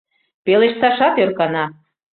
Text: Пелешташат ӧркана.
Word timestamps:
Пелешташат 0.45 1.15
ӧркана. 1.23 1.65